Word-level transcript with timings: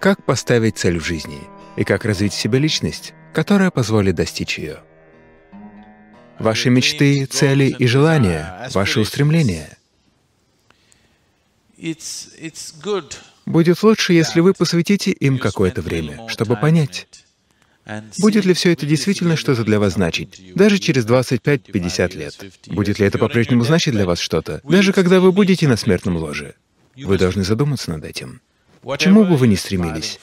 как 0.00 0.24
поставить 0.24 0.78
цель 0.78 0.98
в 0.98 1.04
жизни 1.04 1.42
и 1.76 1.84
как 1.84 2.04
развить 2.04 2.32
в 2.32 2.40
себе 2.40 2.58
личность, 2.58 3.12
которая 3.34 3.70
позволит 3.70 4.14
достичь 4.16 4.58
ее. 4.58 4.78
Ваши 6.38 6.70
мечты, 6.70 7.26
цели 7.26 7.74
и 7.78 7.86
желания, 7.86 8.70
ваши 8.72 8.98
устремления. 8.98 9.76
Будет 13.46 13.82
лучше, 13.82 14.14
если 14.14 14.40
вы 14.40 14.54
посвятите 14.54 15.10
им 15.10 15.38
какое-то 15.38 15.82
время, 15.82 16.26
чтобы 16.28 16.56
понять, 16.56 17.06
Будет 18.18 18.44
ли 18.44 18.54
все 18.54 18.72
это 18.72 18.86
действительно 18.86 19.36
что-то 19.36 19.64
для 19.64 19.80
вас 19.80 19.94
значить, 19.94 20.54
даже 20.54 20.78
через 20.78 21.04
25-50 21.06 22.16
лет? 22.16 22.36
Будет 22.66 23.00
ли 23.00 23.06
это 23.06 23.18
по-прежнему 23.18 23.64
значить 23.64 23.94
для 23.94 24.06
вас 24.06 24.20
что-то, 24.20 24.60
даже 24.62 24.92
когда 24.92 25.18
вы 25.18 25.32
будете 25.32 25.66
на 25.66 25.76
смертном 25.76 26.16
ложе? 26.16 26.54
Вы 26.94 27.18
должны 27.18 27.42
задуматься 27.42 27.90
над 27.90 28.04
этим. 28.04 28.42
К 28.82 28.96
чему 28.98 29.24
бы 29.24 29.36
вы 29.36 29.48
ни 29.48 29.56
стремились, 29.56 30.18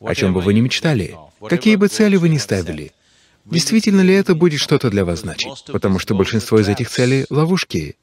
о 0.00 0.14
чем 0.14 0.32
бы 0.32 0.40
вы 0.40 0.54
ни 0.54 0.60
мечтали, 0.60 1.16
какие 1.48 1.76
бы 1.76 1.88
цели 1.88 2.16
вы 2.16 2.28
ни 2.28 2.38
ставили, 2.38 2.92
действительно 3.44 4.00
ли 4.00 4.14
это 4.14 4.34
будет 4.34 4.60
что-то 4.60 4.90
для 4.90 5.04
вас 5.04 5.20
значить? 5.20 5.64
Потому 5.66 5.98
что 5.98 6.14
большинство 6.14 6.58
из 6.60 6.68
этих 6.68 6.90
целей— 6.90 7.26
ловушки. 7.30 7.96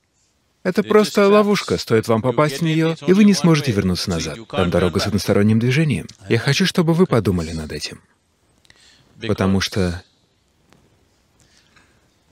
Это 0.63 0.83
просто 0.83 1.27
ловушка, 1.27 1.77
стоит 1.77 2.07
вам 2.07 2.21
попасть 2.21 2.59
в 2.59 2.61
нее, 2.61 2.95
и 3.07 3.13
вы 3.13 3.23
не 3.23 3.33
сможете 3.33 3.71
вернуться 3.71 4.09
назад. 4.09 4.37
Там 4.49 4.69
дорога 4.69 4.99
с 4.99 5.07
односторонним 5.07 5.59
движением. 5.59 6.07
Я 6.29 6.37
хочу, 6.37 6.65
чтобы 6.65 6.93
вы 6.93 7.07
подумали 7.07 7.51
над 7.51 7.71
этим. 7.71 8.01
Потому 9.27 9.59
что 9.59 10.03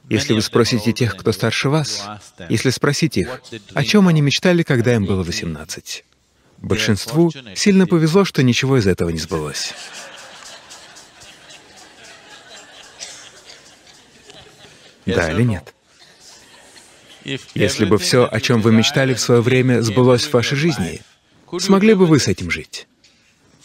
если 0.10 0.34
вы 0.34 0.42
спросите 0.42 0.92
тех, 0.92 1.16
кто 1.16 1.32
старше 1.32 1.70
вас, 1.70 2.08
если 2.50 2.70
спросить 2.72 3.18
их, 3.18 3.42
о 3.74 3.84
чем 3.84 4.08
они 4.08 4.22
мечтали, 4.22 4.64
когда 4.64 4.96
им 4.96 5.06
было 5.06 5.24
18, 5.24 6.06
большинству 6.62 7.32
сильно 7.56 7.88
повезло, 7.88 8.26
что 8.26 8.44
ничего 8.44 8.78
из 8.78 8.88
этого 8.88 9.10
не 9.10 9.20
сбылось. 9.20 9.74
Да 15.06 15.32
или 15.32 15.44
нет? 15.44 15.74
Если 17.54 17.86
бы 17.86 17.98
все, 17.98 18.28
о 18.30 18.40
чем 18.40 18.62
вы 18.62 18.72
мечтали 18.72 19.14
в 19.14 19.20
свое 19.20 19.42
время, 19.42 19.82
сбылось 19.82 20.24
в 20.24 20.34
вашей 20.34 20.58
жизни, 20.58 21.02
смогли 21.60 21.94
бы 21.94 22.06
вы 22.06 22.20
с 22.20 22.28
этим 22.28 22.50
жить? 22.50 22.88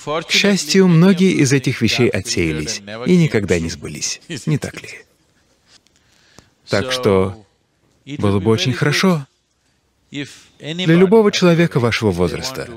К 0.05 0.31
счастью, 0.31 0.87
многие 0.87 1.33
из 1.33 1.53
этих 1.53 1.81
вещей 1.81 2.09
отсеялись 2.09 2.83
и 3.07 3.17
никогда 3.17 3.59
не 3.59 3.71
сбылись, 3.71 4.21
не 4.47 4.59
так 4.59 4.83
ли? 4.83 4.91
Так 6.69 6.93
что 6.93 7.43
было 8.19 8.39
бы 8.39 8.51
очень 8.51 8.73
хорошо 8.73 9.27
для 10.11 10.95
любого 10.95 11.33
человека 11.33 11.81
вашего 11.81 12.11
возраста, 12.11 12.69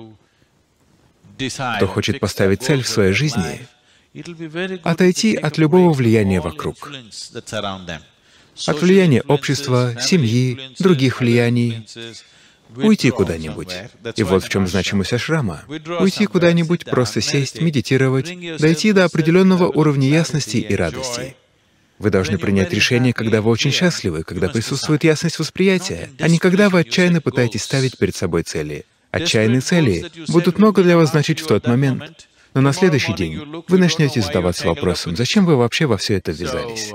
кто 1.78 1.88
хочет 1.88 2.20
поставить 2.20 2.64
цель 2.64 2.84
в 2.84 2.88
своей 2.88 3.14
жизни, 3.14 3.68
отойти 4.84 5.36
от 5.36 5.58
любого 5.58 5.94
влияния 5.94 6.42
вокруг, 6.42 6.92
от 8.66 8.82
влияния 8.82 9.22
общества, 9.22 9.96
семьи, 10.02 10.60
других 10.80 11.20
влияний, 11.20 11.86
уйти 12.76 13.12
куда-нибудь. 13.12 13.74
И 14.16 14.24
вот 14.24 14.44
в 14.44 14.50
чем 14.50 14.68
значимость 14.68 15.14
ашрама. 15.14 15.64
Уйти 16.00 16.26
куда-нибудь, 16.26 16.86
просто 16.86 17.22
сесть, 17.22 17.62
медитировать, 17.62 18.58
дойти 18.58 18.94
до 18.94 19.06
определенного 19.06 19.68
уровня 19.68 20.10
ясности 20.10 20.58
и 20.58 20.76
радости. 20.76 21.36
Вы 22.00 22.12
должны 22.12 22.38
принять 22.38 22.74
решение, 22.74 23.14
когда 23.14 23.42
вы 23.42 23.50
очень 23.50 23.72
счастливы, 23.72 24.24
когда 24.24 24.50
присутствует 24.50 25.04
ясность 25.04 25.40
восприятия, 25.40 26.10
а 26.20 26.28
не 26.28 26.38
когда 26.38 26.70
вы 26.70 26.82
отчаянно 26.82 27.22
пытаетесь 27.22 27.64
ставить 27.64 27.98
перед 27.98 28.16
собой 28.16 28.44
цели. 28.44 28.86
Отчаянные 29.12 29.62
цели 29.62 30.06
будут 30.28 30.60
много 30.60 30.84
для 30.84 30.96
вас 30.96 31.10
значить 31.10 31.40
в 31.40 31.48
тот 31.48 31.66
момент, 31.66 32.28
но 32.54 32.62
на 32.62 32.74
следующий 32.74 33.14
день 33.14 33.42
вы 33.68 33.78
начнете 33.78 34.22
задаваться 34.22 34.68
вопросом, 34.68 35.16
зачем 35.16 35.46
вы 35.46 35.56
вообще 35.56 35.86
во 35.86 35.98
все 35.98 36.16
это 36.16 36.32
ввязались. 36.32 36.92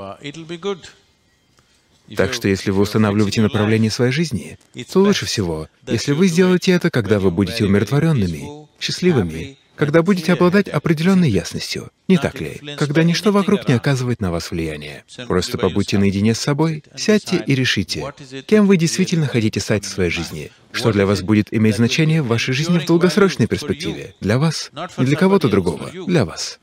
Так 2.16 2.34
что 2.34 2.48
если 2.48 2.70
вы 2.70 2.82
устанавливаете 2.82 3.40
направление 3.40 3.90
своей 3.90 4.12
жизни, 4.12 4.58
то 4.92 5.00
лучше 5.00 5.26
всего, 5.26 5.68
если 5.86 6.12
вы 6.12 6.28
сделаете 6.28 6.72
это, 6.72 6.90
когда 6.90 7.18
вы 7.18 7.30
будете 7.30 7.64
умиротворенными, 7.64 8.68
счастливыми, 8.78 9.56
когда 9.82 10.02
будете 10.04 10.34
обладать 10.34 10.68
определенной 10.68 11.28
ясностью, 11.28 11.90
не 12.06 12.16
так 12.16 12.40
ли? 12.40 12.60
Когда 12.78 13.02
ничто 13.02 13.32
вокруг 13.32 13.66
не 13.66 13.74
оказывает 13.74 14.20
на 14.20 14.30
вас 14.30 14.52
влияния. 14.52 15.02
Просто 15.26 15.58
побудьте 15.58 15.98
наедине 15.98 16.34
с 16.36 16.38
собой, 16.38 16.84
сядьте 16.94 17.42
и 17.44 17.56
решите, 17.56 18.14
кем 18.46 18.68
вы 18.68 18.76
действительно 18.76 19.26
хотите 19.26 19.58
стать 19.58 19.84
в 19.84 19.88
своей 19.88 20.10
жизни, 20.10 20.52
что 20.70 20.92
для 20.92 21.04
вас 21.04 21.22
будет 21.22 21.48
иметь 21.52 21.74
значение 21.74 22.22
в 22.22 22.28
вашей 22.28 22.54
жизни 22.54 22.78
в 22.78 22.86
долгосрочной 22.86 23.48
перспективе, 23.48 24.14
для 24.20 24.38
вас, 24.38 24.70
не 24.98 25.04
для 25.04 25.16
кого-то 25.16 25.48
другого, 25.48 25.90
для 26.06 26.24
вас. 26.24 26.60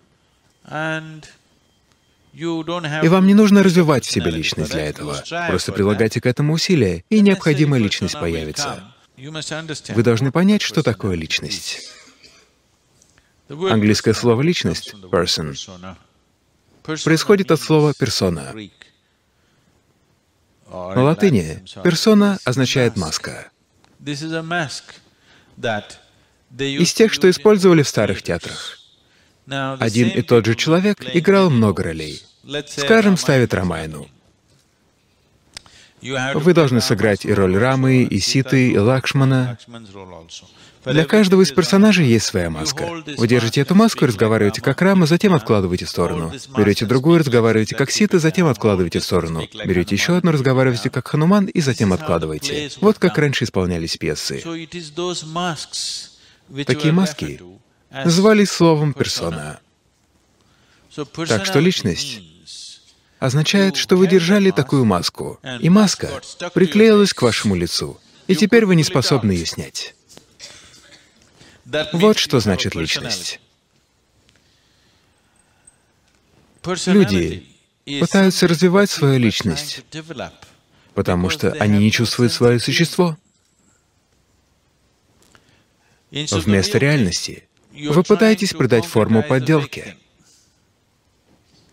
И 2.32 3.08
вам 3.10 3.28
не 3.28 3.34
нужно 3.34 3.64
развивать 3.64 4.06
в 4.06 4.12
себе 4.12 4.32
личность 4.32 4.72
для 4.72 4.86
этого. 4.86 5.22
Просто 5.50 5.74
прилагайте 5.74 6.22
к 6.22 6.26
этому 6.26 6.54
усилия, 6.54 7.04
и 7.10 7.20
необходимая 7.20 7.82
личность 7.82 8.18
появится. 8.18 8.94
Вы 9.18 10.04
должны 10.04 10.32
понять, 10.32 10.62
что 10.62 10.84
такое 10.84 11.16
личность. 11.16 11.82
Английское 13.50 14.14
слово 14.14 14.42
«личность»— 14.44 14.94
person 15.12 15.56
происходит 16.84 17.52
от 17.52 17.60
слова 17.60 17.94
«персона». 17.98 18.54
На 20.70 21.04
латыни 21.04 21.64
«персона» 21.84 22.38
означает 22.46 22.96
«маска». 22.96 23.50
Из 26.58 26.94
тех, 26.94 27.12
что 27.14 27.30
использовали 27.30 27.84
в 27.84 27.90
старых 27.90 28.22
театрах. 28.22 28.78
Один 29.48 30.10
и 30.10 30.22
тот 30.22 30.46
же 30.46 30.56
человек 30.56 31.04
играл 31.14 31.50
много 31.50 31.84
ролей. 31.84 32.24
Скажем, 32.68 33.18
ставит 33.18 33.54
Рамайну. 33.54 34.08
Вы 36.02 36.54
должны 36.54 36.82
сыграть 36.82 37.26
и 37.26 37.34
роль 37.34 37.58
Рамы, 37.58 38.04
и 38.04 38.20
Ситы, 38.20 38.72
и 38.72 38.78
Лакшмана. 38.78 39.58
Для 40.86 41.06
каждого 41.06 41.42
из 41.42 41.52
персонажей 41.52 42.08
есть 42.08 42.26
своя 42.26 42.50
маска. 42.50 43.04
Вы 43.18 43.28
держите 43.28 43.62
эту 43.62 43.76
маску 43.76 44.06
и 44.06 44.08
разговариваете 44.08 44.62
как 44.62 44.82
Рама, 44.82 45.06
затем 45.06 45.34
откладываете 45.34 45.86
в 45.86 45.90
сторону. 45.90 46.32
Берете 46.58 46.86
другую, 46.86 47.20
разговариваете 47.20 47.76
как 47.76 47.92
Сита, 47.92 48.20
затем 48.20 48.48
откладываете 48.48 49.00
в 49.00 49.04
сторону. 49.04 49.48
Берете 49.66 49.96
еще 49.96 50.18
одну, 50.18 50.32
разговариваете 50.32 50.90
как 50.90 51.08
Хануман 51.08 51.46
и 51.46 51.62
затем 51.62 51.92
откладываете. 51.94 52.72
Вот 52.82 52.98
как 52.98 53.18
раньше 53.18 53.44
исполнялись 53.44 53.98
пьесы. 53.98 54.42
Такие 56.66 56.94
маски 56.94 57.42
назывались 57.92 58.50
словом 58.50 58.94
«персона». 58.94 59.60
Так 61.28 61.46
что 61.46 61.60
личность 61.60 62.22
означает, 63.20 63.76
что 63.76 63.96
вы 63.96 64.08
держали 64.08 64.52
такую 64.52 64.86
маску, 64.86 65.40
и 65.60 65.70
маска 65.70 66.22
приклеилась 66.54 67.14
к 67.14 67.22
вашему 67.22 67.56
лицу, 67.56 68.00
и 68.28 68.36
теперь 68.36 68.66
вы 68.66 68.76
не 68.76 68.84
способны 68.84 69.32
ее 69.32 69.46
снять. 69.46 69.94
Вот 71.94 72.18
что 72.18 72.40
значит 72.40 72.76
личность. 72.76 73.40
Люди 76.86 77.46
пытаются 78.00 78.48
развивать 78.48 78.90
свою 78.90 79.20
личность, 79.20 79.84
потому 80.94 81.30
что 81.30 81.52
они 81.54 81.80
не 81.80 81.92
чувствуют 81.92 82.34
свое 82.34 82.60
существо. 82.60 83.18
Вместо 86.12 86.78
реальности 86.78 87.48
вы 87.72 88.04
пытаетесь 88.04 88.54
придать 88.54 88.86
форму 88.86 89.24
подделке. 89.24 89.96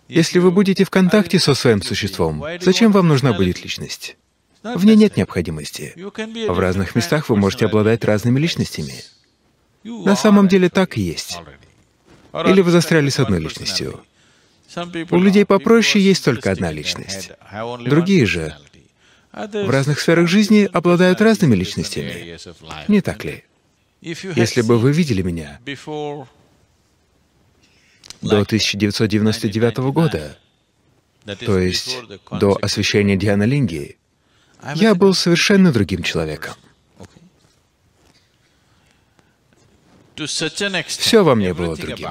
Если 0.09 0.39
вы 0.39 0.51
будете 0.53 0.85
в 0.85 0.91
контакте 0.91 1.41
со 1.41 1.55
своим 1.55 1.83
существом, 1.83 2.45
зачем 2.61 2.93
вам 2.93 3.09
нужна 3.09 3.33
будет 3.33 3.63
личность? 3.63 4.17
В 4.63 4.85
ней 4.85 4.97
нет 4.97 5.17
необходимости. 5.17 5.95
В 5.97 6.59
разных 6.59 6.95
местах 6.95 7.29
вы 7.29 7.37
можете 7.37 7.67
обладать 7.67 8.05
разными 8.05 8.39
личностями. 8.39 9.03
На 10.05 10.17
самом 10.17 10.49
деле 10.49 10.69
так 10.69 10.99
и 10.99 11.03
есть. 11.03 11.39
Или 12.33 12.61
вы 12.61 12.71
застряли 12.71 13.09
с 13.09 13.19
одной 13.19 13.41
личностью. 13.41 14.01
У 15.11 15.19
людей 15.19 15.45
попроще 15.45 16.05
есть 16.05 16.25
только 16.25 16.51
одна 16.51 16.73
личность. 16.73 17.31
Другие 17.85 18.27
же 18.27 18.57
в 19.33 19.71
разных 19.71 20.01
сферах 20.01 20.29
жизни 20.29 20.69
обладают 20.73 21.21
разными 21.21 21.55
личностями. 21.55 22.39
Не 22.89 23.01
так 23.01 23.25
ли? 23.25 23.45
Если 24.01 24.63
бы 24.63 24.79
вы 24.79 24.93
видели 24.93 25.23
меня 25.23 25.59
до 28.23 28.41
1999 28.41 29.77
года, 29.93 30.39
то 31.41 31.59
есть 31.59 31.97
до 32.31 32.59
освящения 32.61 33.17
Диана 33.17 33.45
Линги, 33.45 33.99
я 34.75 34.95
был 34.95 35.15
совершенно 35.15 35.73
другим 35.73 36.03
человеком. 36.03 36.55
Все 40.17 41.25
во 41.25 41.35
мне 41.35 41.53
было 41.55 41.77
другим. 41.77 42.09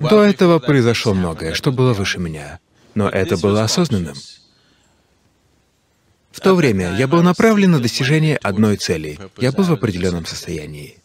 До 0.00 0.22
этого 0.22 0.58
произошло 0.58 1.14
многое, 1.14 1.54
что 1.54 1.72
было 1.72 1.94
выше 1.94 2.18
меня, 2.18 2.58
но 2.94 3.08
это 3.08 3.36
было 3.36 3.62
осознанным. 3.62 4.14
В 6.32 6.40
то 6.40 6.54
время 6.56 6.96
я 6.96 7.06
был 7.06 7.22
направлен 7.22 7.70
на 7.70 7.80
достижение 7.80 8.36
одной 8.36 8.76
цели. 8.76 9.18
Я 9.38 9.52
был 9.52 9.64
в 9.64 9.72
определенном 9.72 10.26
состоянии. 10.26 10.98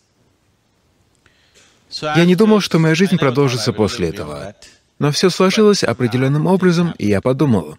Я 2.01 2.25
не 2.25 2.35
думал, 2.35 2.61
что 2.61 2.79
моя 2.79 2.95
жизнь 2.95 3.17
продолжится 3.17 3.71
после 3.71 4.09
этого. 4.09 4.55
Но 4.97 5.11
все 5.11 5.29
сложилось 5.29 5.83
определенным 5.83 6.47
образом, 6.47 6.93
и 6.97 7.07
я 7.07 7.21
подумал, 7.21 7.77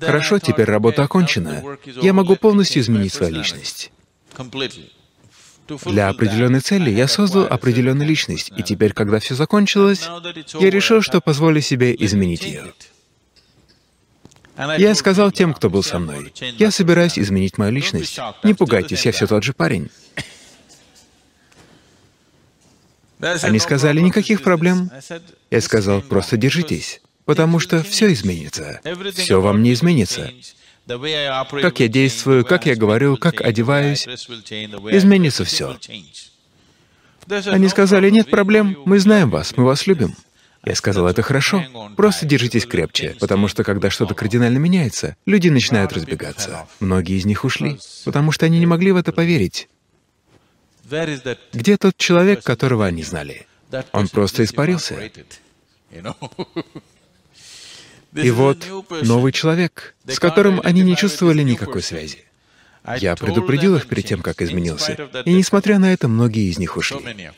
хорошо, 0.00 0.38
теперь 0.38 0.66
работа 0.66 1.04
окончена. 1.04 1.62
Я 1.84 2.12
могу 2.12 2.34
полностью 2.36 2.82
изменить 2.82 3.12
свою 3.12 3.34
личность. 3.34 3.92
Для 5.84 6.08
определенной 6.08 6.60
цели 6.60 6.90
я 6.90 7.08
создал 7.08 7.44
определенную 7.44 8.08
личность, 8.08 8.52
и 8.56 8.62
теперь, 8.62 8.92
когда 8.92 9.18
все 9.18 9.34
закончилось, 9.34 10.08
я 10.60 10.70
решил, 10.70 11.02
что 11.02 11.20
позволю 11.20 11.60
себе 11.60 11.94
изменить 11.98 12.44
ее. 12.44 12.72
Я 14.78 14.94
сказал 14.94 15.32
тем, 15.32 15.52
кто 15.52 15.68
был 15.68 15.82
со 15.82 15.98
мной, 15.98 16.32
я 16.58 16.70
собираюсь 16.70 17.18
изменить 17.18 17.58
мою 17.58 17.72
личность. 17.72 18.18
Не 18.42 18.54
пугайтесь, 18.54 19.04
я 19.04 19.12
все 19.12 19.26
тот 19.26 19.42
же 19.42 19.52
парень. 19.52 19.90
Они 23.20 23.58
сказали, 23.58 24.00
никаких 24.00 24.42
проблем. 24.42 24.90
Я 25.50 25.60
сказал, 25.60 26.00
просто 26.02 26.36
держитесь, 26.36 27.00
потому 27.24 27.58
что 27.58 27.82
все 27.82 28.12
изменится. 28.12 28.80
Все 29.14 29.40
вам 29.40 29.62
не 29.62 29.72
изменится. 29.72 30.30
Как 30.86 31.80
я 31.80 31.88
действую, 31.88 32.44
как 32.44 32.66
я 32.66 32.76
говорю, 32.76 33.16
как 33.16 33.40
одеваюсь, 33.40 34.06
изменится 34.06 35.44
все. 35.44 35.76
Они 37.46 37.68
сказали, 37.68 38.08
нет 38.10 38.30
проблем, 38.30 38.78
мы 38.84 39.00
знаем 39.00 39.30
вас, 39.30 39.56
мы 39.56 39.64
вас 39.64 39.86
любим. 39.86 40.14
Я 40.64 40.74
сказал, 40.74 41.06
это 41.06 41.22
хорошо, 41.22 41.64
просто 41.96 42.26
держитесь 42.26 42.66
крепче, 42.66 43.16
потому 43.20 43.48
что 43.48 43.62
когда 43.64 43.90
что-то 43.90 44.14
кардинально 44.14 44.58
меняется, 44.58 45.16
люди 45.24 45.48
начинают 45.48 45.92
разбегаться. 45.92 46.66
Многие 46.80 47.18
из 47.18 47.24
них 47.24 47.44
ушли, 47.44 47.78
потому 48.04 48.32
что 48.32 48.46
они 48.46 48.58
не 48.58 48.66
могли 48.66 48.92
в 48.92 48.96
это 48.96 49.12
поверить. 49.12 49.68
Где 51.52 51.76
тот 51.76 51.96
человек, 51.96 52.44
которого 52.44 52.86
они 52.86 53.02
знали? 53.02 53.46
Он 53.92 54.08
просто 54.08 54.44
испарился. 54.44 55.10
И 58.16 58.30
вот 58.30 58.66
новый 59.02 59.32
человек, 59.32 59.94
с 60.06 60.18
которым 60.18 60.60
они 60.64 60.82
не 60.82 60.96
чувствовали 60.96 61.42
никакой 61.42 61.82
связи. 61.82 62.24
Я 62.98 63.16
предупредил 63.16 63.76
их 63.76 63.88
перед 63.88 64.06
тем, 64.06 64.22
как 64.22 64.42
изменился, 64.42 64.96
и 65.24 65.32
несмотря 65.32 65.78
на 65.78 65.92
это, 65.92 66.08
многие 66.08 66.48
из 66.50 66.58
них 66.58 66.76
ушли. 66.76 67.30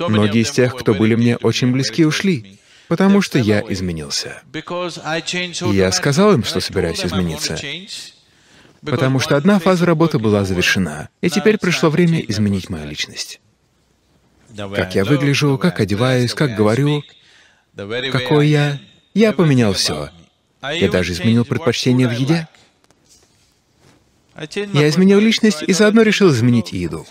Многие 0.00 0.42
из 0.42 0.50
тех, 0.50 0.74
кто 0.74 0.94
были 0.94 1.14
мне 1.14 1.36
очень 1.36 1.70
близки, 1.72 2.04
ушли, 2.04 2.58
потому 2.88 3.20
что 3.20 3.38
я 3.38 3.62
изменился. 3.68 4.42
И 4.54 5.76
я 5.76 5.92
сказал 5.92 6.32
им, 6.32 6.44
что 6.44 6.60
собираюсь 6.60 7.04
измениться, 7.04 7.58
потому 8.80 9.18
что 9.18 9.36
одна 9.36 9.58
фаза 9.58 9.84
работы 9.84 10.18
была 10.18 10.44
завершена, 10.44 11.08
и 11.20 11.28
теперь 11.30 11.58
пришло 11.58 11.90
время 11.90 12.20
изменить 12.20 12.70
мою 12.70 12.88
личность. 12.88 13.40
Как 14.56 14.94
я 14.94 15.04
выгляжу, 15.04 15.58
как 15.58 15.78
одеваюсь, 15.80 16.32
как 16.32 16.54
говорю, 16.56 17.04
какой 17.76 18.48
я, 18.48 18.80
я 19.18 19.32
поменял 19.32 19.72
все. 19.72 20.10
Я 20.62 20.90
даже 20.90 21.12
изменил 21.12 21.44
предпочтения 21.44 22.08
в 22.08 22.12
еде. 22.12 22.48
Я 24.72 24.88
изменил 24.88 25.18
личность 25.18 25.62
и 25.66 25.72
заодно 25.72 26.02
решил 26.02 26.30
изменить 26.30 26.72
еду. 26.72 27.06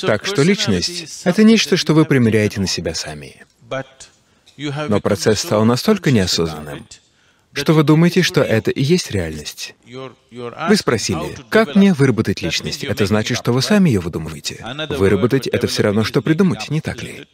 Так 0.00 0.26
что 0.26 0.42
личность— 0.42 1.22
это 1.24 1.44
нечто, 1.44 1.76
что 1.76 1.94
вы 1.94 2.04
примеряете 2.04 2.60
на 2.60 2.66
себя 2.66 2.94
сами. 2.94 3.44
Но 4.56 5.00
процесс 5.00 5.40
стал 5.40 5.64
настолько 5.64 6.10
неосознанным, 6.10 6.86
что 7.52 7.74
вы 7.74 7.82
думаете, 7.82 8.22
что 8.22 8.42
это 8.42 8.70
и 8.70 8.82
есть 8.82 9.10
реальность. 9.10 9.74
Вы 10.30 10.76
спросили, 10.76 11.36
как 11.48 11.74
мне 11.74 11.92
выработать 11.92 12.42
личность? 12.42 12.84
Это 12.84 13.06
значит, 13.06 13.38
что 13.38 13.52
вы 13.52 13.62
сами 13.62 13.90
ее 13.90 14.00
выдумываете. 14.00 14.64
Выработать— 14.90 15.46
это 15.48 15.66
все 15.66 15.82
равно, 15.82 16.04
что 16.04 16.22
придумать, 16.22 16.70
не 16.70 16.80
так 16.80 17.02
ли? 17.02 17.26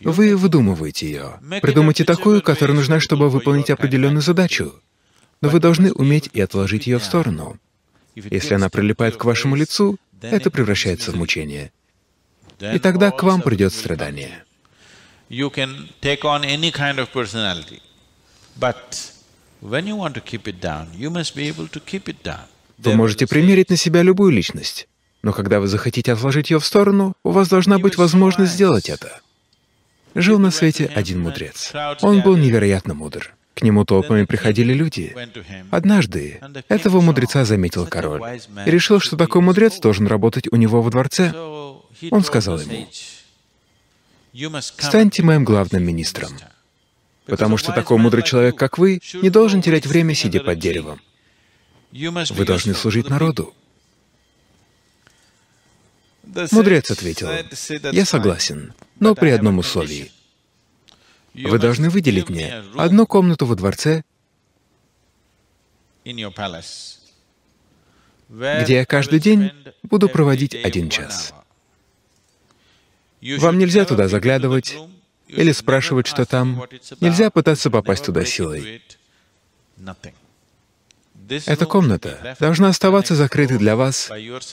Вы 0.00 0.36
выдумываете 0.36 1.06
ее. 1.06 1.40
Придумайте 1.62 2.04
такую, 2.04 2.42
которая 2.42 2.76
нужна, 2.76 3.00
чтобы 3.00 3.30
выполнить 3.30 3.70
определенную 3.70 4.22
задачу. 4.22 4.74
Но 5.40 5.48
вы 5.48 5.60
должны 5.60 5.92
уметь 5.92 6.30
и 6.32 6.40
отложить 6.40 6.86
ее 6.86 6.98
в 6.98 7.04
сторону. 7.04 7.58
Если 8.14 8.54
она 8.54 8.68
прилипает 8.68 9.16
к 9.16 9.24
вашему 9.24 9.56
лицу, 9.56 9.98
это 10.20 10.50
превращается 10.50 11.12
в 11.12 11.16
мучение. 11.16 11.72
И 12.60 12.78
тогда 12.78 13.10
к 13.10 13.22
вам 13.22 13.42
придет 13.42 13.72
страдание. 13.72 14.44
You 15.30 15.50
can 15.50 15.88
take 16.02 16.22
on 16.22 16.44
any 16.44 16.70
kind 16.70 16.98
of 16.98 17.08
personality, 17.12 17.80
but 18.58 19.12
when 19.60 19.86
you 19.86 19.96
want 19.96 20.14
to 20.14 20.20
keep 20.20 20.46
it 20.46 20.60
down, 20.60 20.88
you 20.96 21.10
must 21.10 21.34
be 21.34 21.48
able 21.48 21.68
to 21.68 21.80
keep 21.80 22.04
it 22.08 22.22
down. 22.22 22.46
Вы 22.78 22.94
можете 22.94 23.26
примерить 23.26 23.70
на 23.70 23.76
себя 23.76 24.02
любую 24.02 24.32
личность, 24.32 24.88
но 25.22 25.32
когда 25.32 25.60
вы 25.60 25.68
захотите 25.68 26.12
отложить 26.12 26.50
ее 26.50 26.58
в 26.58 26.66
сторону, 26.66 27.14
у 27.22 27.30
вас 27.30 27.48
должна 27.48 27.78
быть 27.78 27.96
возможность 27.96 28.52
сделать 28.52 28.90
это. 28.90 29.20
Жил 30.14 30.38
на 30.38 30.50
свете 30.50 30.86
один 30.86 31.20
мудрец. 31.20 31.72
Он 32.02 32.20
был 32.22 32.36
невероятно 32.36 32.94
мудр. 32.94 33.34
К 33.54 33.62
нему 33.62 33.84
толпами 33.84 34.24
приходили 34.24 34.72
люди. 34.72 35.16
Однажды 35.70 36.40
этого 36.68 37.00
мудреца 37.00 37.44
заметил 37.44 37.86
король 37.86 38.40
и 38.66 38.70
решил, 38.70 39.00
что 39.00 39.16
такой 39.16 39.40
мудрец 39.42 39.78
должен 39.78 40.06
работать 40.06 40.48
у 40.52 40.56
него 40.56 40.82
во 40.82 40.90
дворце. 40.90 41.32
Он 42.10 42.24
сказал 42.24 42.60
ему, 42.60 42.86
«Станьте 44.60 45.22
моим 45.22 45.44
главным 45.44 45.84
министром, 45.84 46.32
потому 47.26 47.56
что 47.56 47.72
такой 47.72 47.98
мудрый 47.98 48.22
человек, 48.22 48.56
как 48.56 48.78
вы, 48.78 49.00
не 49.14 49.30
должен 49.30 49.62
терять 49.62 49.86
время, 49.86 50.14
сидя 50.14 50.40
под 50.40 50.58
деревом. 50.58 51.00
Вы 51.92 52.44
должны 52.44 52.74
служить 52.74 53.08
народу». 53.08 53.54
Мудрец 56.52 56.90
ответил, 56.90 57.28
«Я 57.92 58.04
согласен, 58.04 58.74
но 58.98 59.14
при 59.14 59.30
одном 59.30 59.58
условии. 59.58 60.10
Вы 61.34 61.58
должны 61.58 61.90
выделить 61.90 62.28
мне 62.28 62.62
одну 62.76 63.06
комнату 63.06 63.46
во 63.46 63.56
дворце, 63.56 64.04
где 66.04 66.22
я 68.74 68.86
каждый 68.86 69.20
день 69.20 69.50
буду 69.82 70.08
проводить 70.08 70.54
один 70.54 70.90
час. 70.90 71.34
Вам 73.38 73.58
нельзя 73.58 73.84
туда 73.84 74.08
заглядывать 74.08 74.76
или 75.36 75.52
спрашивать, 75.52 76.06
что 76.06 76.24
там. 76.24 76.64
Нельзя 77.00 77.30
пытаться 77.30 77.70
попасть 77.70 78.04
туда 78.04 78.24
силой. 78.24 78.82
Эта 81.46 81.66
комната 81.66 82.36
должна 82.38 82.68
оставаться 82.68 83.14
закрытой 83.14 83.58
для 83.58 83.76
вас, 83.76 84.10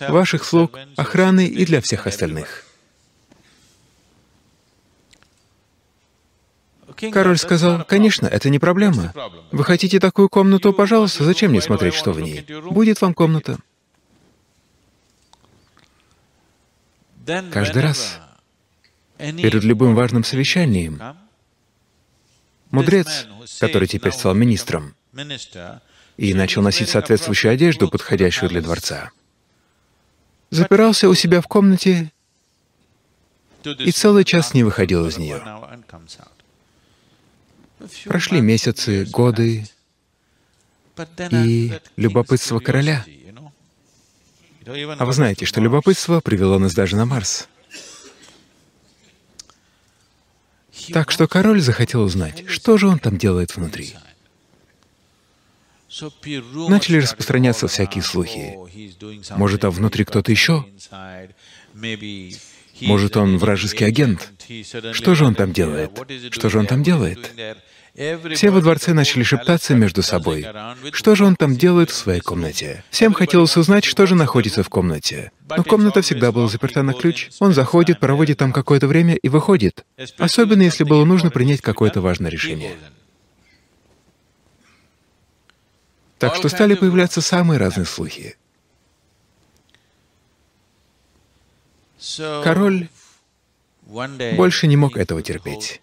ваших 0.07 0.43
слуг, 0.45 0.79
охраны 0.95 1.45
и 1.45 1.65
для 1.65 1.81
всех 1.81 2.07
остальных. 2.07 2.65
Король 7.11 7.37
сказал, 7.37 7.83
«Конечно, 7.83 8.27
это 8.27 8.49
не 8.49 8.59
проблема. 8.59 9.13
Вы 9.51 9.63
хотите 9.63 9.99
такую 9.99 10.29
комнату, 10.29 10.71
пожалуйста, 10.71 11.23
зачем 11.23 11.51
мне 11.51 11.61
смотреть, 11.61 11.95
что 11.95 12.11
в 12.11 12.21
ней? 12.21 12.45
Будет 12.69 13.01
вам 13.01 13.13
комната». 13.13 13.57
Каждый 17.51 17.81
раз, 17.81 18.19
перед 19.21 19.63
любым 19.63 19.95
важным 19.95 20.23
совещанием, 20.23 21.01
мудрец, 22.71 23.27
который 23.59 23.87
теперь 23.87 24.11
стал 24.11 24.33
министром, 24.33 24.95
и 26.17 26.33
начал 26.33 26.61
носить 26.61 26.89
соответствующую 26.89 27.53
одежду, 27.53 27.87
подходящую 27.87 28.49
для 28.49 28.61
дворца, 28.61 29.11
запирался 30.49 31.09
у 31.09 31.13
себя 31.13 31.41
в 31.41 31.47
комнате 31.47 32.11
и 33.63 33.91
целый 33.91 34.23
час 34.23 34.53
не 34.53 34.63
выходил 34.63 35.07
из 35.07 35.17
нее. 35.17 35.41
Прошли 38.05 38.41
месяцы, 38.41 39.05
годы, 39.05 39.65
и 41.31 41.79
любопытство 41.95 42.59
короля. 42.59 43.05
А 44.65 45.05
вы 45.05 45.13
знаете, 45.13 45.45
что 45.45 45.59
любопытство 45.59 46.19
привело 46.19 46.59
нас 46.59 46.73
даже 46.73 46.95
на 46.95 47.05
Марс. 47.05 47.47
Так 50.93 51.11
что 51.11 51.27
король 51.27 51.61
захотел 51.61 52.01
узнать, 52.01 52.43
что 52.47 52.77
же 52.77 52.87
он 52.87 52.99
там 52.99 53.17
делает 53.17 53.55
внутри. 53.55 53.93
Начали 56.69 56.97
распространяться 56.97 57.67
всякие 57.67 58.03
слухи. 58.03 58.57
Может, 59.31 59.61
там 59.61 59.71
внутри 59.71 60.05
кто-то 60.05 60.31
еще? 60.31 60.65
Может, 62.81 63.17
он 63.17 63.37
вражеский 63.37 63.85
агент? 63.85 64.31
Что 64.93 65.15
же 65.15 65.25
он 65.25 65.35
там 65.35 65.51
делает? 65.51 65.91
Что 66.31 66.49
же 66.49 66.59
он 66.59 66.67
там 66.67 66.83
делает? 66.83 67.31
Все 67.93 68.49
во 68.51 68.61
дворце 68.61 68.93
начали 68.93 69.23
шептаться 69.23 69.75
между 69.75 70.01
собой. 70.01 70.45
Что 70.93 71.15
же 71.15 71.25
он 71.25 71.35
там 71.35 71.55
делает 71.55 71.89
в 71.89 71.95
своей 71.95 72.21
комнате? 72.21 72.83
Всем 72.89 73.13
хотелось 73.13 73.57
узнать, 73.57 73.83
что 73.83 74.05
же 74.05 74.15
находится 74.15 74.63
в 74.63 74.69
комнате. 74.69 75.31
Но 75.49 75.63
комната 75.63 76.01
всегда 76.01 76.31
была 76.31 76.47
заперта 76.47 76.83
на 76.83 76.93
ключ. 76.93 77.29
Он 77.39 77.53
заходит, 77.53 77.99
проводит 77.99 78.37
там 78.37 78.53
какое-то 78.53 78.87
время 78.87 79.15
и 79.15 79.27
выходит. 79.27 79.85
Особенно, 80.17 80.61
если 80.61 80.85
было 80.85 81.03
нужно 81.03 81.31
принять 81.31 81.61
какое-то 81.61 82.01
важное 82.01 82.31
решение. 82.31 82.75
Так 86.17 86.35
что 86.35 86.49
стали 86.49 86.75
появляться 86.75 87.19
самые 87.19 87.57
разные 87.57 87.85
слухи. 87.85 88.37
Король 92.43 92.89
больше 93.85 94.67
не 94.67 94.77
мог 94.77 94.97
этого 94.97 95.21
терпеть. 95.21 95.81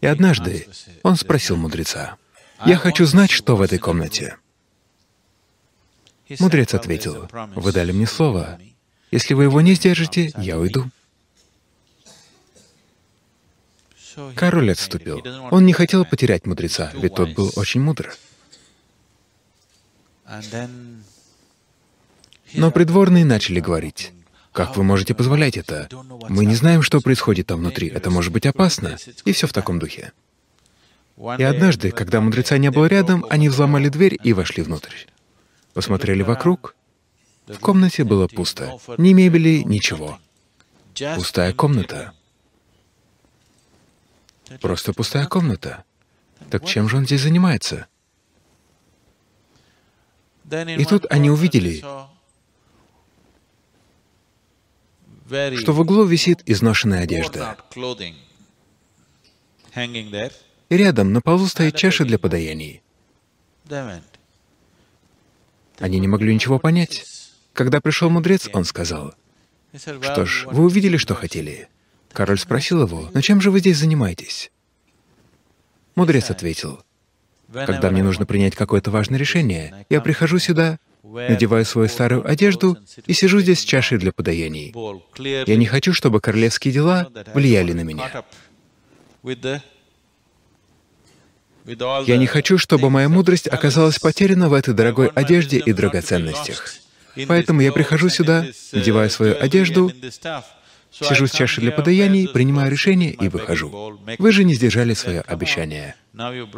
И 0.00 0.06
однажды 0.06 0.66
он 1.02 1.16
спросил 1.16 1.56
мудреца, 1.56 2.16
«Я 2.64 2.76
хочу 2.76 3.04
знать, 3.04 3.30
что 3.30 3.56
в 3.56 3.62
этой 3.62 3.78
комнате». 3.78 4.36
Мудрец 6.38 6.74
ответил, 6.74 7.28
«Вы 7.54 7.72
дали 7.72 7.92
мне 7.92 8.06
слово. 8.06 8.60
Если 9.10 9.34
вы 9.34 9.44
его 9.44 9.60
не 9.60 9.74
сдержите, 9.74 10.32
я 10.36 10.58
уйду». 10.58 10.90
Король 14.34 14.72
отступил. 14.72 15.22
Он 15.50 15.64
не 15.66 15.72
хотел 15.72 16.04
потерять 16.04 16.46
мудреца, 16.46 16.90
ведь 16.94 17.14
тот 17.14 17.30
был 17.30 17.52
очень 17.56 17.80
мудр. 17.80 18.14
Но 22.54 22.70
придворные 22.70 23.24
начали 23.24 23.60
говорить, 23.60 24.12
«Как 24.52 24.76
вы 24.76 24.82
можете 24.82 25.14
позволять 25.14 25.56
это? 25.56 25.88
Мы 26.28 26.44
не 26.44 26.54
знаем, 26.54 26.82
что 26.82 27.00
происходит 27.00 27.46
там 27.46 27.60
внутри, 27.60 27.88
это 27.88 28.10
может 28.10 28.32
быть 28.32 28.46
опасно», 28.46 28.96
и 29.24 29.32
все 29.32 29.46
в 29.46 29.52
таком 29.52 29.78
духе. 29.78 30.12
И 31.38 31.42
однажды, 31.42 31.90
когда 31.90 32.20
мудреца 32.20 32.56
не 32.58 32.70
было 32.70 32.86
рядом, 32.86 33.26
они 33.28 33.48
взломали 33.48 33.88
дверь 33.88 34.18
и 34.22 34.32
вошли 34.32 34.62
внутрь. 34.62 34.94
Посмотрели 35.74 36.22
вокруг. 36.22 36.74
В 37.46 37.58
комнате 37.58 38.04
было 38.04 38.26
пусто. 38.26 38.78
Ни 38.96 39.12
мебели, 39.12 39.62
ничего. 39.64 40.18
Пустая 41.16 41.52
комната. 41.52 42.12
Просто 44.60 44.92
пустая 44.92 45.26
комната. 45.26 45.84
Так 46.50 46.64
чем 46.64 46.88
же 46.88 46.96
он 46.96 47.04
здесь 47.04 47.20
занимается? 47.20 47.86
И 50.50 50.84
тут 50.84 51.06
они 51.10 51.30
увидели, 51.30 51.84
что 55.30 55.72
в 55.72 55.80
углу 55.80 56.04
висит 56.04 56.42
изношенная 56.46 57.02
одежда. 57.02 57.56
И 59.76 60.76
рядом 60.76 61.12
на 61.12 61.20
полу 61.20 61.46
стоит 61.46 61.76
чаша 61.76 62.04
для 62.04 62.18
подаяний. 62.18 62.82
Они 65.78 65.98
не 65.98 66.08
могли 66.08 66.34
ничего 66.34 66.58
понять. 66.58 67.04
Когда 67.52 67.80
пришел 67.80 68.10
мудрец, 68.10 68.48
он 68.52 68.64
сказал, 68.64 69.14
«Что 69.76 70.26
ж, 70.26 70.46
вы 70.46 70.64
увидели, 70.64 70.96
что 70.96 71.14
хотели?» 71.14 71.68
Король 72.12 72.38
спросил 72.38 72.82
его, 72.82 73.08
«Но 73.14 73.20
чем 73.20 73.40
же 73.40 73.50
вы 73.50 73.60
здесь 73.60 73.78
занимаетесь?» 73.78 74.50
Мудрец 75.94 76.30
ответил, 76.30 76.82
«Когда 77.52 77.90
мне 77.90 78.02
нужно 78.02 78.26
принять 78.26 78.56
какое-то 78.56 78.90
важное 78.90 79.18
решение, 79.18 79.86
я 79.88 80.00
прихожу 80.00 80.38
сюда, 80.38 80.78
надеваю 81.10 81.64
свою 81.64 81.88
старую 81.88 82.28
одежду 82.28 82.78
и 83.06 83.12
сижу 83.12 83.40
здесь 83.40 83.60
с 83.60 83.64
чашей 83.64 83.98
для 83.98 84.12
подаяний. 84.12 84.74
Я 85.46 85.56
не 85.56 85.66
хочу, 85.66 85.92
чтобы 85.92 86.20
королевские 86.20 86.72
дела 86.72 87.08
влияли 87.34 87.72
на 87.72 87.82
меня. 87.82 88.24
Я 92.06 92.16
не 92.16 92.26
хочу, 92.26 92.58
чтобы 92.58 92.90
моя 92.90 93.08
мудрость 93.08 93.48
оказалась 93.48 93.98
потеряна 93.98 94.48
в 94.48 94.54
этой 94.54 94.74
дорогой 94.74 95.08
одежде 95.08 95.58
и 95.58 95.72
драгоценностях. 95.72 96.74
Поэтому 97.26 97.60
я 97.60 97.72
прихожу 97.72 98.08
сюда, 98.08 98.46
надеваю 98.72 99.10
свою 99.10 99.36
одежду, 99.40 99.92
сижу 100.90 101.26
с 101.26 101.32
чашей 101.32 101.62
для 101.62 101.72
подаяний, 101.72 102.28
принимаю 102.28 102.70
решение 102.70 103.12
и 103.12 103.28
выхожу. 103.28 103.98
Вы 104.18 104.32
же 104.32 104.44
не 104.44 104.54
сдержали 104.54 104.94
свое 104.94 105.20
обещание. 105.20 105.94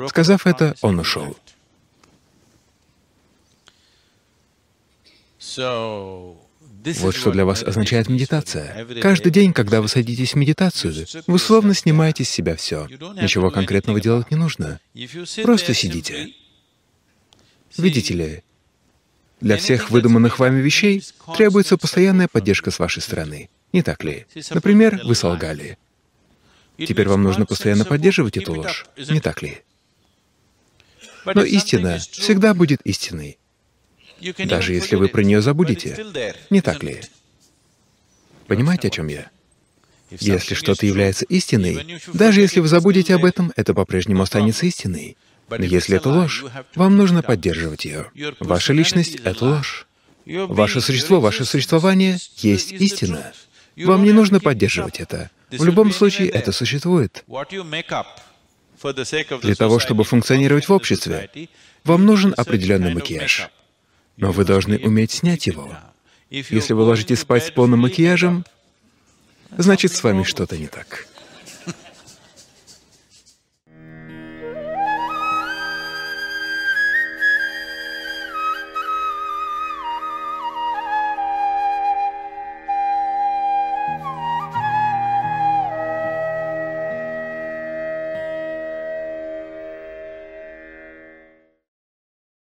Сказав 0.09 0.47
это, 0.47 0.75
он 0.83 0.99
ушел. 0.99 1.37
Вот 6.85 7.15
что 7.15 7.31
для 7.31 7.45
вас 7.45 7.63
означает 7.63 8.09
медитация. 8.09 8.87
Каждый 9.01 9.31
день, 9.31 9.53
когда 9.53 9.81
вы 9.81 9.89
садитесь 9.89 10.33
в 10.33 10.37
медитацию, 10.37 11.07
вы 11.27 11.39
словно 11.39 11.75
снимаете 11.75 12.25
с 12.25 12.29
себя 12.29 12.57
все. 12.57 12.87
Ничего 12.89 13.51
конкретного 13.51 14.01
делать 14.01 14.31
не 14.31 14.37
нужно. 14.37 14.81
Просто 15.43 15.75
сидите. 15.75 16.33
Видите 17.77 18.15
ли, 18.15 18.43
для 19.41 19.57
всех 19.57 19.91
выдуманных 19.91 20.39
вами 20.39 20.61
вещей 20.61 21.03
требуется 21.37 21.77
постоянная 21.77 22.29
поддержка 22.29 22.71
с 22.71 22.79
вашей 22.79 23.03
стороны. 23.03 23.49
Не 23.73 23.83
так 23.83 24.05
ли? 24.05 24.27
Например, 24.51 25.01
вы 25.05 25.15
солгали. 25.15 25.79
Теперь 26.79 27.09
вам 27.09 27.23
нужно 27.23 27.47
постоянно 27.47 27.85
поддерживать 27.85 28.37
эту 28.37 28.55
ложь. 28.55 28.87
Не 28.97 29.21
так 29.21 29.43
ли? 29.43 29.63
Но 31.25 31.43
истина 31.45 31.99
всегда 31.99 32.55
будет 32.55 32.81
истиной 32.83 33.39
даже 34.45 34.73
если 34.75 34.97
вы 34.97 35.09
про 35.09 35.23
нее 35.23 35.41
забудете. 35.43 36.05
Не 36.51 36.61
так 36.61 36.83
ли? 36.83 37.01
Понимаете, 38.47 38.89
о 38.89 38.91
чем 38.91 39.09
я? 39.09 39.31
Если 40.11 40.55
что-то 40.55 40.85
является 40.85 41.25
истиной, 41.25 42.01
даже 42.13 42.41
если 42.41 42.61
вы 42.61 42.69
забудете 42.69 43.15
об 43.15 43.25
этом, 43.25 43.53
это 43.57 43.73
по-прежнему 43.73 44.23
останется 44.23 44.67
истиной. 44.67 45.17
Но 45.49 45.65
если 45.65 45.97
это 45.97 46.09
ложь, 46.09 46.45
вам 46.75 46.97
нужно 46.97 47.23
поддерживать 47.23 47.85
ее. 47.85 48.11
Ваша 48.41 48.73
личность— 48.73 49.17
это 49.25 49.45
ложь. 49.45 49.87
Ваше 50.27 50.81
существо, 50.81 51.21
ваше 51.21 51.45
существование 51.45 52.19
есть 52.39 52.73
истина. 52.73 53.33
Вам 53.77 54.05
не 54.05 54.13
нужно 54.13 54.41
поддерживать 54.41 55.01
это. 55.01 55.31
В 55.51 55.65
любом 55.65 55.93
случае, 55.93 56.29
это 56.29 56.53
существует. 56.53 57.25
Для 59.43 59.55
того, 59.55 59.79
чтобы 59.79 60.05
функционировать 60.05 60.69
в 60.69 60.73
обществе, 60.73 61.31
вам 61.85 62.05
нужен 62.05 62.35
определенный 62.37 62.95
макияж. 62.95 63.49
Но 64.17 64.33
вы 64.33 64.45
должны 64.45 64.79
уметь 64.79 65.11
снять 65.11 65.47
его. 65.47 65.71
Если 66.31 66.73
вы 66.73 66.83
ложитесь 66.83 67.21
спать 67.21 67.47
с 67.47 67.51
полным 67.51 67.81
макияжем, 67.81 68.45
значит, 69.57 69.93
с 69.93 70.03
вами 70.03 70.23
что-то 70.23 70.57
не 70.57 70.67
так. 70.67 71.07